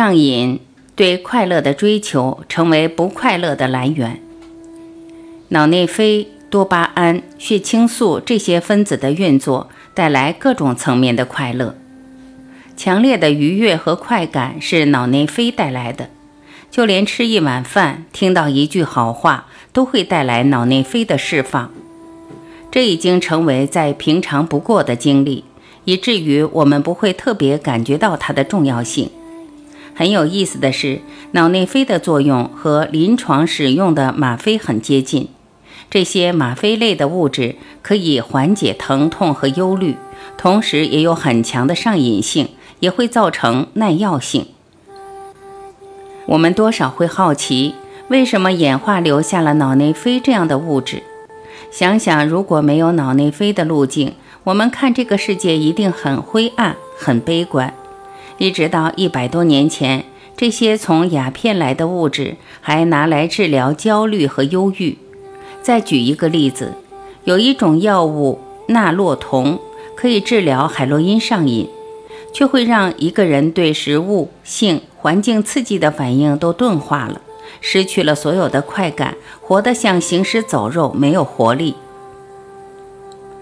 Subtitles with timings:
[0.00, 0.60] 上瘾
[0.96, 4.18] 对快乐的追求成为不快乐的来源。
[5.48, 11.76] 脑内啡、多巴胺、血清素这些分子的运作带来各种层面的快乐。
[12.78, 16.08] 强烈的愉悦和快感是脑内啡带来的，
[16.70, 21.70] 就连吃一碗饭、听到一句好话都会带来脑内啡的释放。
[22.70, 25.44] 这已经成为再平常不过的经历。
[25.84, 29.10] 以至于我们不会特别感觉到它的重要性。
[30.00, 35.28] 很有意思的是，脑内啡的作用和临床使用的吗啡很接近。
[35.90, 39.96] 这些吗啡类的物质可以缓解疼痛和忧虑，
[40.38, 42.48] 同时也有很强的上瘾性，
[42.78, 44.46] 也会造成耐药性。
[46.24, 47.74] 我们多少会好奇，
[48.08, 51.02] 为什么演化留下了脑内啡这样的物质？
[51.70, 54.14] 想想，如果没有脑内啡的路径，
[54.44, 57.74] 我们看这个世界一定很灰暗、很悲观。
[58.40, 60.02] 一直到一百多年前，
[60.34, 64.96] 这些从鸦片来的物质还拿来治疗焦虑和忧郁。
[65.60, 66.72] 再举一个例子，
[67.24, 69.58] 有一种药物纳洛酮
[69.94, 71.68] 可以治疗海洛因上瘾，
[72.32, 77.20] 却会让一个人对食物、性、环境刺激的反应都钝化了，
[77.60, 81.74] 失去了所有的快感，活得像行尸走肉，没有活力。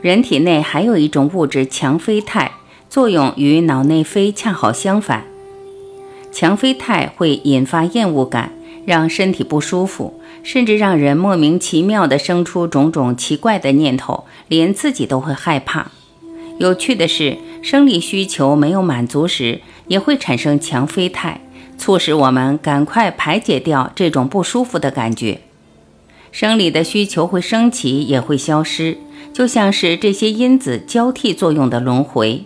[0.00, 2.52] 人体内还有一种物质强啡肽，
[2.94, 5.24] 作用与脑内啡恰好相反。
[6.30, 8.52] 强啡肽会引发厌恶感，
[8.86, 15.90] 让身体不舒服，甚至让人莫名其妙地生出种种奇怪的念头，连自己都会害怕。
[16.58, 21.40] 有趣的是，生理需求没有满足时，也会产生强啡肽，
[21.76, 25.40] 促使我们赶快排解掉这种不舒服的感觉。
[26.30, 28.98] 生理的需求会升起，也会消失。
[29.32, 32.44] 就像是这些因子交替作用的轮回，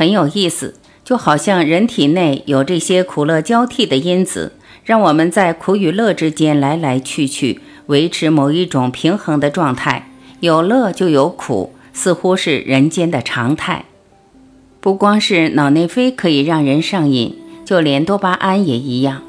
[0.00, 0.76] 很有意思。
[1.04, 4.52] 就好像人体内有这些苦乐交替的因子，
[4.82, 10.08] 让我们在苦与乐之间来来去去，维持某一种平衡的状态。
[10.38, 13.84] 有乐就有苦，似乎是人间的常态。
[14.80, 17.36] 不光是脑内啡可以让人上瘾，
[17.66, 19.20] 就连多巴胺也一样。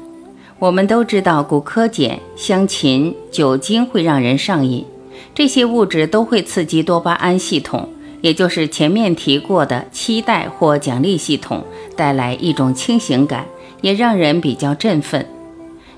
[0.60, 4.86] 我们都知道，骨科碱、香芹、酒精会让人上瘾。
[5.34, 7.90] 这些物质都会刺激多巴胺系统，
[8.22, 11.62] 也就是前面提过的期待或奖励系统，
[11.94, 13.46] 带来一种清醒感，
[13.82, 15.26] 也让人比较振奋。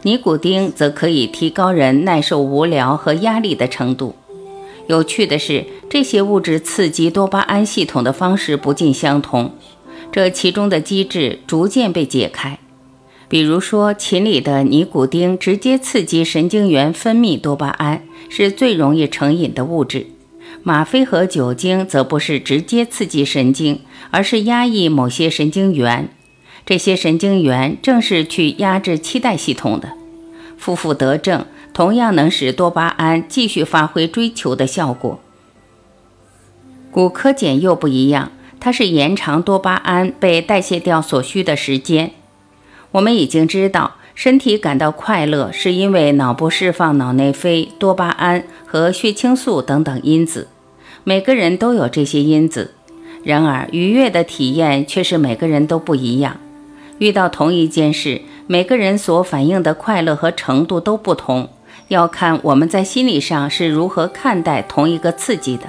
[0.03, 4.17] 尼古丁则可以提高人耐受无聊和压力的程度。
[4.87, 9.53] 有趣的是，这些物质刺激多巴胺系统的方式不尽相同，
[10.13, 12.59] 这其中的机制逐渐被解开。
[13.29, 20.03] 比如说，禽里的尼古丁直接刺激神经元分泌多巴胺，是最容易成瘾的物质；
[20.65, 26.09] 吗啡和酒精则不是直接刺激神经，而是压抑某些神经元。
[26.65, 29.91] 这些神经元正是去压制期待系统的。
[30.57, 35.21] 负负得正，同样能使多巴胺继续发挥追求的效果。
[36.91, 42.13] 骨科碱又不一样，它是延长多巴胺被代谢掉所需的时间。
[42.93, 50.49] 我们已经知道，身体感到快乐是因为脑部释放脑内啡、多巴胺和血清素等等因子。
[51.07, 52.73] 每个人都有这些因子，
[53.23, 56.39] 然而愉悦的体验却是每个人都不一样。
[56.99, 61.51] 遇到同一件事，每个人所反映的快乐和程度都不同，
[61.89, 65.65] 要看我们在心理上是如何看待同一个刺激的。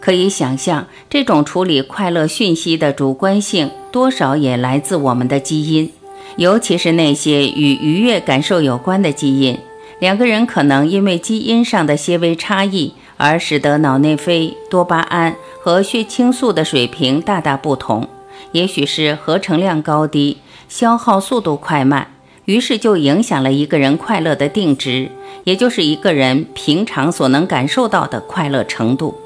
[0.00, 5.92] 可以想象，这种处理快乐讯息的主观性，多少也来自我们的基因。
[6.36, 9.58] 尤其是那些与愉悦感受有关的基因，
[9.98, 18.08] 两个人可能因为基因上的些微差异，而使得脑内啡、多巴胺和血清素的水平大大不同。
[18.52, 20.38] 也许是合成量高低、
[20.68, 22.10] 消耗速度快慢，
[22.46, 25.10] 于是就影响了一个人快乐的定值，
[25.44, 29.18] 也就是一个人平常所能感受到的快乐程度。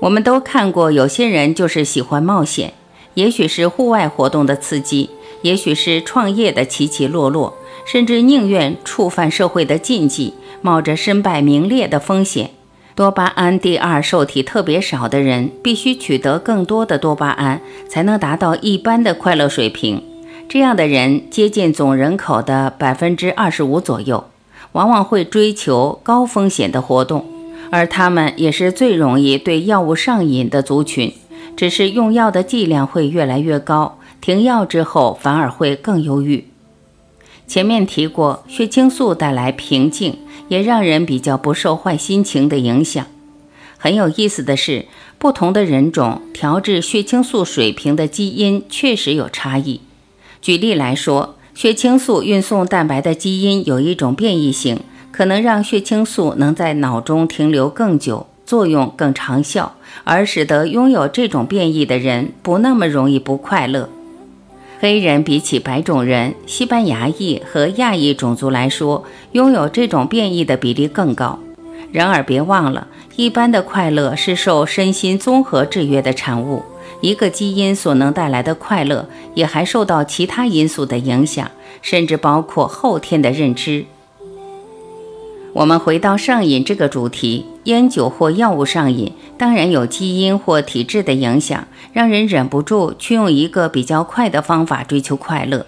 [0.00, 2.74] 我们都看过，有些人就是喜欢冒险。
[3.14, 5.10] 也许是户外活动的刺激，
[5.42, 12.50] 也许是创业的起起落落，甚至宁愿触犯社会的禁忌，冒着身败名裂的风险。
[12.94, 20.02] 多巴胺第二受体特别少的人，必须取得更多的多巴胺，才能达到一般的快乐水平。
[20.48, 24.24] 这样的人接近总人口的百分之二十五左右，
[24.72, 27.24] 往往会追求高风险的活动，
[27.70, 31.14] 而他们也是最容易对药物上瘾的族群。
[31.56, 36.44] 只是用药的剂量会越来越高，停药之后反而会更忧郁。
[37.52, 40.16] 前面提过，血清素带来平静，
[40.48, 43.06] 也让人比较不受坏心情的影响。
[43.76, 44.86] 很有意思的是，
[45.18, 49.82] 不同的人种调制血清素水平的基因确实有差异。
[50.40, 63.90] 举例来说，血清素运送蛋白的基因有一种变异性，可能让血清素能在脑中停留更久，作用更长效，而使得拥有这种变异的人不那么容易不快乐。
[64.82, 71.38] 黑人比起白种人、西班牙裔和亚裔种族来说，拥有这种变异的比例更高。
[71.92, 76.64] 然而，别忘了，一般的快乐是受身心综合制约的产物。
[77.00, 81.48] 一个基因所能带来的快乐，也还受到其他因素的影响，
[81.80, 83.84] 甚至包括后天的认知。
[85.54, 95.66] 我们回到上瘾这个主题，烟酒或药物上瘾，当然有基因或体质的影响，让人忍不住去用一个比较快的方法追求快乐。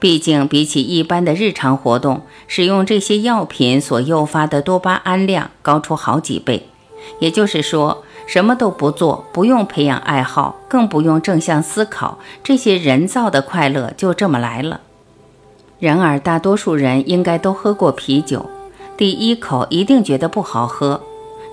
[0.00, 6.66] 毕竟，比起一般的日常活动，使用这些药品所诱发的多巴胺量高出好几倍。
[7.20, 14.80] 也就是说，什么都不做，不用培养爱好，更不用正向思考，这些人造的快乐就这么来了。
[15.78, 18.50] 然而，大多数人应该都喝过啤酒。
[18.96, 21.00] 第一口一定觉得不好喝，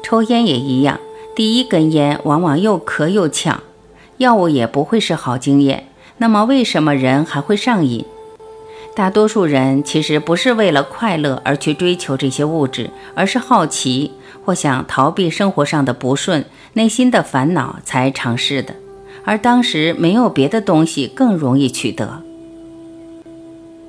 [0.04, 1.00] 抽烟也一样，
[1.36, 3.64] 第一根烟往往又咳又呛。
[4.18, 5.88] 药物也不会是好经验。
[6.20, 8.06] 那么为什么人还会上瘾？
[8.94, 14.12] 大多数人其实不是为了快乐而去追求这些物质，而是好奇
[14.46, 18.76] 或想逃避生活上的不顺、内心的烦恼才尝试的。
[19.24, 22.22] 而当时没有别的东西更容易取得，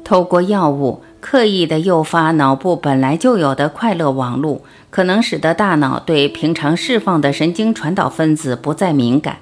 [0.03, 1.03] 透过药物。
[1.23, 9.39] 刻意的诱发脑部本来就有的快乐网路，可能使得大脑对平常释放的神经传导分子不再敏感。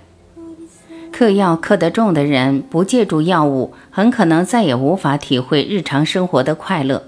[1.11, 7.05] 嗑药嗑得重的人，不借助药物，很可能再也无法体会日常生活的快乐。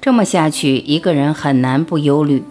[0.00, 2.42] 这么下去，一个人很难不忧虑。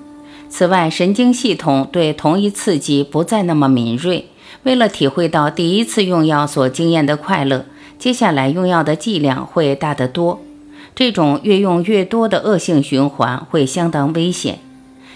[0.47, 4.29] 此外，神经系统对同一刺激不再那么敏锐，
[4.63, 7.65] 为了体会到第一次用药所经验的快乐，
[7.99, 10.39] 接下来用药的剂量会大得多。
[10.95, 14.59] 这种越用越多的恶性循环会相当危险。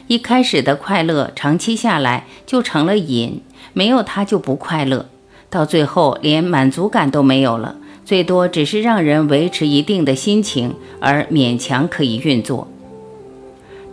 [0.07, 3.41] 一开始的快乐，长期下来就成了瘾，
[3.71, 5.05] 没有它就不快乐，
[5.49, 12.67] 到最后连满足感都没有了，最多只是让人维持一定的心情，而勉强可以运作。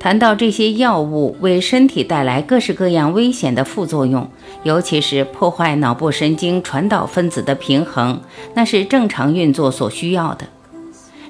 [0.00, 4.28] 谈到这些药物为身体带来各式各样危险的副作用，
[4.64, 8.20] 尤其是破坏脑部神经传导分子的平衡，
[8.54, 10.46] 那是正常运作所需要的。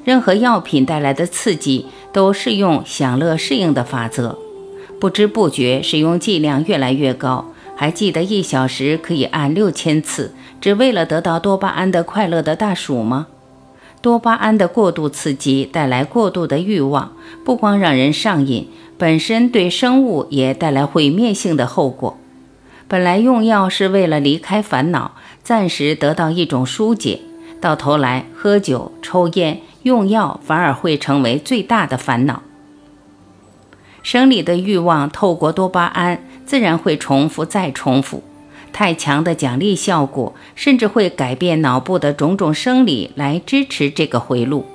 [0.06, 4.38] 任何药品带来的刺激都适用享乐适应的法则，
[5.00, 7.46] 不知不觉使用剂量越来越高。
[7.74, 13.26] 还记得一小时可以按六千次，只为了得到多巴胺的快乐的大鼠吗？
[14.00, 17.10] 多巴胺的过度刺激带来过度的欲望，
[17.44, 22.16] 不光让人上瘾，本身对生物也带来毁灭性的后果。
[22.86, 27.18] 本来用药是为了离开烦恼，暂时得到一种疏解，
[27.60, 29.60] 到头来喝酒、抽烟。
[29.86, 32.42] 用药反而会成为最大的烦恼。
[34.02, 38.24] 生理的欲望透过多巴胺，自然会重复再重复。
[38.72, 44.66] 太强的奖励效果，甚至会改变脑部的种种生理来支持这个回路，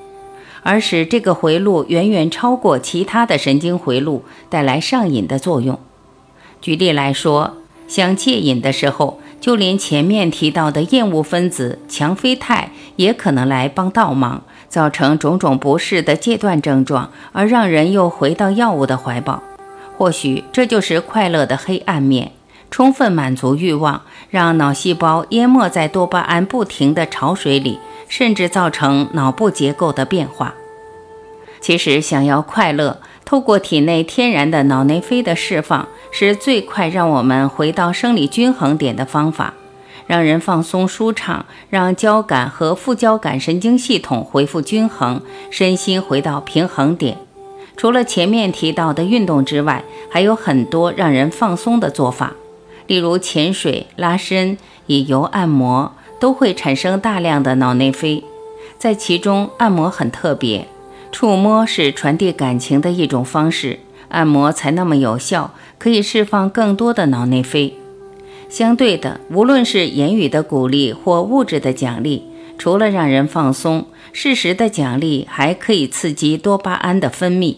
[0.63, 5.77] 而使这个回路远远超过其他的神经回路，带来上瘾的作用。
[6.62, 7.58] 举例来说，
[7.89, 14.44] 想戒瘾的时候，就连前面提到的厌恶分子强啡肽也可能来帮倒忙。
[14.72, 19.44] 造成种种不适的戒断症状，而让人又回到药物的怀抱。
[19.98, 22.32] 或许这就是快乐的黑暗面，
[22.72, 30.56] 充分满足欲望，让脑细胞淹没在多巴胺不停的潮水里，甚至造成脑部结构的变化。
[31.60, 39.54] 其实，想要快乐，透过体内天然的脑内啡的释放，是最快让我们回到生理均衡点的方法。
[40.12, 47.18] 让人放松舒畅，让交感和副交感神经系统恢复均衡，身心回到平衡点。
[47.77, 52.34] 除了前面提到的运动之外，还有很多让人放松的做法，
[52.88, 58.22] 例如潜水、拉伸、以油按摩，都会产生大量的脑内啡。
[58.77, 60.68] 在其中，按摩很特别，
[61.13, 67.77] 触摸是传递感情的一种方式，按摩才那么有效，可以释放更多的脑内啡。
[68.51, 72.24] 相对的，无论是言语的鼓励或物质的奖励，
[72.58, 77.55] 除了让人放松，适时的奖励还可以刺激多巴胺的分泌，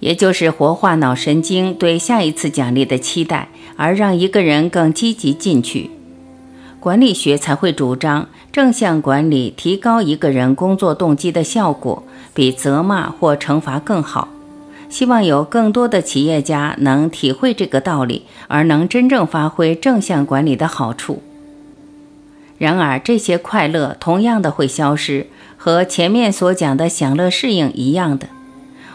[0.00, 5.90] 也就是活化脑神经对下一次奖励的期待，而让一个人更积极进取。
[6.78, 12.02] 管理学才会主张正向管理提高一个人工作动机的效果，
[12.34, 14.28] 比责骂或惩罚更好。
[14.94, 21.20] 希望有更多的企业家能体会这个道理，而能真正发挥正向管理的好处。
[22.58, 28.28] 然而，这些快乐同样的会消失，和前面所讲的享乐适应一样的。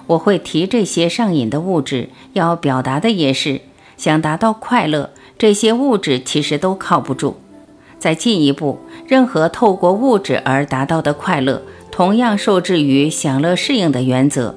[0.07, 3.59] 我会提这些上瘾的物质，要表达的也是
[3.97, 7.41] 想达到快乐，这些物质其实都靠不住。
[7.99, 14.55] 再进一步，任何透过物质而达到的快乐，同样受制于享乐适应的原则。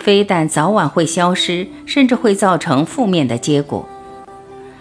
[0.00, 3.88] 非但早晚会消失，甚至会造成负面的结果。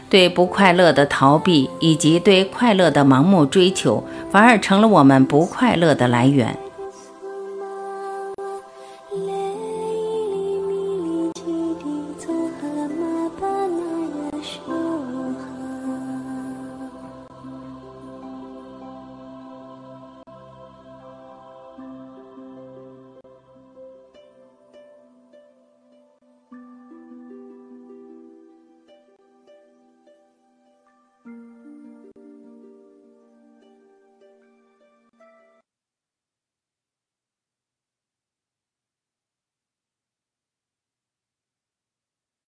[0.10, 6.58] 对不快乐的逃避以及对快乐的盲目追求，反而成了我们不快乐的来源。